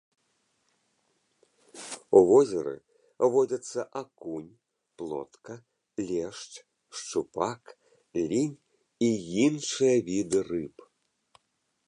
У 2.19 2.21
возеры 2.29 2.71
водзяцца 3.35 3.79
акунь, 4.01 4.47
плотка, 5.01 5.53
лешч, 6.07 6.53
шчупак, 7.01 7.63
лінь 8.31 8.55
і 9.09 9.11
іншыя 9.45 9.95
віды 10.09 10.39
рыб. 10.51 10.77